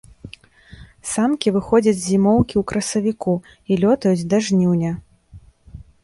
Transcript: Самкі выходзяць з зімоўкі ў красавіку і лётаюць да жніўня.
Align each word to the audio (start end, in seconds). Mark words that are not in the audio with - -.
Самкі 1.09 1.51
выходзяць 1.57 1.93
з 1.97 2.01
зімоўкі 2.11 2.55
ў 2.61 2.63
красавіку 2.71 3.33
і 3.75 3.77
лётаюць 3.83 4.27
да 4.33 4.37
жніўня. 4.47 4.91